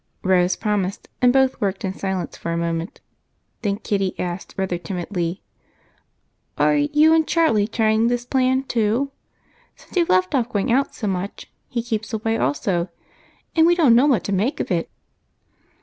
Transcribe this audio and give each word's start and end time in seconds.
Rose 0.23 0.55
promised, 0.55 1.09
and 1.21 1.31
both 1.31 1.61
worked 1.61 1.85
in 1.85 1.93
silence 1.93 2.35
for 2.35 2.51
a 2.51 2.57
moment, 2.57 3.01
then 3.61 3.77
Kitty 3.77 4.19
asked 4.19 4.55
rather 4.57 4.79
timidly: 4.79 5.43
"Are 6.57 6.75
you 6.75 7.13
and 7.13 7.27
Charlie 7.27 7.67
trying 7.67 8.07
this 8.07 8.25
plan 8.25 8.63
too? 8.63 9.11
Since 9.75 9.95
you've 9.95 10.09
left 10.09 10.33
off 10.33 10.49
going 10.49 10.71
out 10.71 10.95
so 10.95 11.05
much, 11.05 11.51
he 11.69 11.83
keeps 11.83 12.13
away 12.13 12.35
also, 12.35 12.89
and 13.55 13.67
we 13.67 13.75
don't 13.75 13.93
know 13.93 14.07
what 14.07 14.23
to 14.23 14.33
make 14.33 14.59
of 14.59 14.71
it." 14.71 14.89